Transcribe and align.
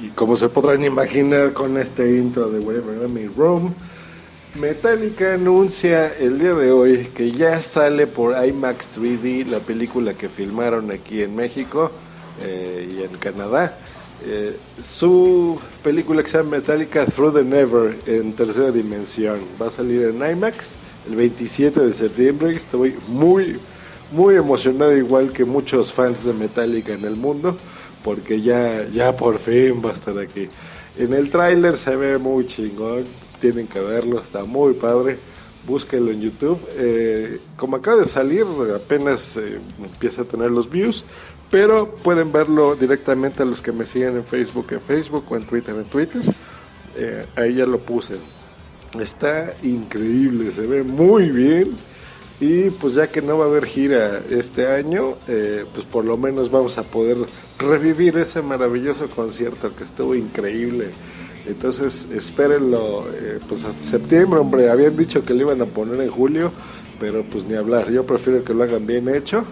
y 0.00 0.08
como 0.08 0.36
se 0.36 0.48
podrán 0.48 0.84
imaginar 0.84 1.52
con 1.52 1.78
este 1.78 2.16
intro 2.16 2.50
de 2.50 2.60
Whatever 2.60 3.08
Me 3.08 3.28
Room, 3.34 3.74
Metallica 4.60 5.34
anuncia 5.34 6.12
el 6.18 6.38
día 6.38 6.54
de 6.54 6.70
hoy 6.70 7.08
que 7.14 7.30
ya 7.30 7.60
sale 7.60 8.06
por 8.06 8.34
IMAX 8.42 8.88
3D 8.96 9.46
la 9.46 9.60
película 9.60 10.14
que 10.14 10.28
filmaron 10.28 10.90
aquí 10.90 11.22
en 11.22 11.34
México 11.36 11.90
eh, 12.42 12.88
y 12.90 13.02
en 13.02 13.10
Canadá. 13.18 13.76
Eh, 14.24 14.56
su 14.78 15.60
película 15.82 16.22
que 16.22 16.28
se 16.30 16.38
llama 16.38 16.56
Metallica 16.56 17.04
Through 17.04 17.34
the 17.34 17.44
Never 17.44 17.98
en 18.06 18.32
tercera 18.32 18.70
dimensión 18.70 19.38
va 19.60 19.66
a 19.66 19.70
salir 19.70 20.06
en 20.06 20.26
IMAX 20.26 20.76
el 21.06 21.16
27 21.16 21.80
de 21.80 21.92
septiembre. 21.92 22.54
Estoy 22.54 22.96
muy, 23.08 23.58
muy 24.10 24.36
emocionado, 24.36 24.96
igual 24.96 25.32
que 25.34 25.44
muchos 25.44 25.92
fans 25.92 26.24
de 26.24 26.32
Metallica 26.32 26.94
en 26.94 27.04
el 27.04 27.16
mundo, 27.16 27.58
porque 28.06 28.40
ya, 28.40 28.86
ya 28.88 29.16
por 29.16 29.40
fin 29.40 29.82
va 29.84 29.90
a 29.90 29.94
estar 29.94 30.16
aquí. 30.16 30.48
En 30.96 31.12
el 31.12 31.28
tráiler 31.28 31.74
se 31.74 31.96
ve 31.96 32.18
muy 32.18 32.46
chingón, 32.46 33.02
tienen 33.40 33.66
que 33.66 33.80
verlo, 33.80 34.22
está 34.22 34.44
muy 34.44 34.74
padre. 34.74 35.18
Búsquenlo 35.66 36.12
en 36.12 36.20
YouTube. 36.20 36.60
Eh, 36.76 37.40
como 37.56 37.74
acaba 37.74 37.96
de 37.96 38.04
salir, 38.04 38.44
apenas 38.72 39.36
eh, 39.36 39.58
empieza 39.82 40.22
a 40.22 40.24
tener 40.24 40.52
los 40.52 40.70
views, 40.70 41.04
pero 41.50 41.96
pueden 41.96 42.30
verlo 42.30 42.76
directamente 42.76 43.42
a 43.42 43.44
los 43.44 43.60
que 43.60 43.72
me 43.72 43.84
siguen 43.84 44.18
en 44.18 44.24
Facebook, 44.24 44.68
en 44.70 44.80
Facebook 44.82 45.24
o 45.28 45.34
en 45.34 45.42
Twitter, 45.42 45.74
en 45.74 45.86
Twitter. 45.86 46.22
Eh, 46.94 47.26
ahí 47.34 47.54
ya 47.54 47.66
lo 47.66 47.80
puse. 47.80 48.14
Está 49.00 49.52
increíble, 49.64 50.52
se 50.52 50.64
ve 50.64 50.84
muy 50.84 51.30
bien. 51.30 51.74
Y 52.38 52.70
pues 52.70 52.94
ya 52.94 53.08
que 53.08 53.22
no 53.22 53.38
va 53.38 53.46
a 53.46 53.48
haber 53.48 53.64
gira 53.64 54.22
este 54.28 54.68
año, 54.68 55.16
pues 55.72 55.86
por 55.90 56.04
lo 56.04 56.18
menos 56.18 56.50
vamos 56.50 56.76
a 56.76 56.82
poder 56.82 57.16
revivir 57.58 58.18
ese 58.18 58.42
maravilloso 58.42 59.08
concierto 59.08 59.74
que 59.74 59.84
estuvo 59.84 60.14
increíble 60.14 60.90
entonces, 61.46 62.08
espérenlo 62.12 63.06
eh, 63.14 63.38
pues 63.48 63.64
hasta 63.64 63.82
septiembre, 63.82 64.40
hombre. 64.40 64.68
Habían 64.68 64.96
dicho 64.96 65.24
que 65.24 65.32
lo 65.32 65.42
iban 65.42 65.62
a 65.62 65.66
poner 65.66 66.00
en 66.00 66.10
julio, 66.10 66.50
pero 66.98 67.24
pues 67.24 67.44
ni 67.46 67.54
hablar. 67.54 67.90
Yo 67.90 68.04
prefiero 68.04 68.42
que 68.42 68.52
lo 68.52 68.64
hagan 68.64 68.86
bien 68.86 69.08
hecho 69.08 69.44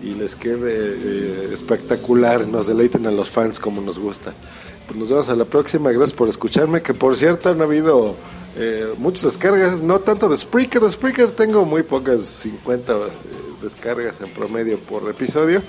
y 0.00 0.14
les 0.14 0.36
quede 0.36 0.96
eh, 1.02 1.50
espectacular, 1.52 2.46
nos 2.46 2.68
deleiten 2.68 3.06
a 3.06 3.10
los 3.10 3.28
fans 3.28 3.58
como 3.58 3.80
nos 3.80 3.98
gusta. 3.98 4.32
Pues 4.86 4.98
nos 4.98 5.10
vemos 5.10 5.28
a 5.28 5.34
la 5.34 5.44
próxima, 5.44 5.90
gracias 5.90 6.12
por 6.12 6.28
escucharme, 6.28 6.82
que 6.82 6.94
por 6.94 7.16
cierto 7.16 7.50
han 7.50 7.60
habido 7.60 8.16
eh, 8.56 8.94
muchas 8.98 9.24
descargas, 9.24 9.80
no 9.80 10.00
tanto 10.00 10.28
de 10.28 10.36
Spreaker, 10.36 10.82
de 10.82 10.92
Spreaker 10.92 11.30
tengo 11.30 11.64
muy 11.64 11.82
pocas, 11.82 12.22
50 12.24 12.94
descargas 13.62 14.20
en 14.20 14.30
promedio 14.30 14.78
por 14.78 15.08
episodio, 15.08 15.62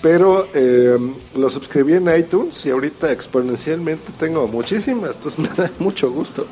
pero 0.00 0.48
eh, 0.54 0.98
lo 1.34 1.48
suscribí 1.48 1.94
en 1.94 2.14
iTunes 2.14 2.64
y 2.66 2.70
ahorita 2.70 3.10
exponencialmente 3.10 4.12
tengo 4.18 4.46
muchísimas, 4.48 5.16
entonces 5.16 5.38
me 5.38 5.48
da 5.48 5.70
mucho 5.78 6.10
gusto. 6.10 6.46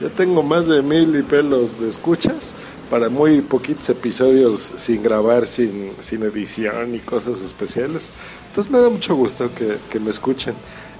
Ya 0.00 0.08
tengo 0.08 0.42
más 0.42 0.66
de 0.66 0.80
mil 0.82 1.16
y 1.16 1.22
pelos 1.22 1.80
de 1.80 1.88
escuchas 1.88 2.54
para 2.90 3.08
muy 3.08 3.40
poquitos 3.40 3.88
episodios 3.88 4.72
sin 4.76 5.02
grabar, 5.02 5.46
sin, 5.46 5.92
sin 6.00 6.22
edición 6.22 6.94
y 6.94 7.00
cosas 7.00 7.42
especiales. 7.42 8.12
Entonces 8.48 8.72
me 8.72 8.78
da 8.78 8.88
mucho 8.88 9.14
gusto 9.14 9.54
que, 9.54 9.78
que 9.90 10.00
me 10.00 10.10
escuchen. 10.10 10.54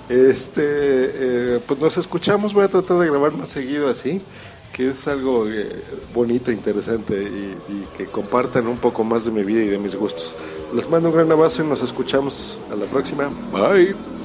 Este, 0.09 0.63
eh, 0.65 1.61
pues 1.67 1.81
nos 1.81 1.97
escuchamos, 1.99 2.55
voy 2.55 2.65
a 2.65 2.69
tratar 2.69 2.99
de 2.99 3.07
grabar 3.07 3.35
más 3.35 3.49
seguido 3.49 3.89
así 3.89 4.23
que 4.73 4.91
es 4.91 5.09
algo 5.09 5.49
eh, 5.49 5.83
bonito, 6.15 6.53
interesante 6.53 7.21
y, 7.23 7.73
y, 7.73 7.85
que 7.97 8.07
compartan 8.07 8.67
un 8.67 8.77
poco 8.77 9.03
más 9.03 9.25
de 9.25 9.33
mi 9.33 9.43
vida 9.43 9.63
y 9.63 9.69
de 9.69 9.79
mis 9.79 9.97
gustos. 9.97 10.37
Les 10.73 10.89
mando 10.89 11.09
un 11.09 11.17
gran 11.17 11.33
abrazo 11.33 11.65
y 11.65 11.67
nos 11.67 11.83
escuchamos 11.83 12.59
a 12.71 12.77
la 12.77 12.85
próxima. 12.85 13.29
Bye. 13.53 14.18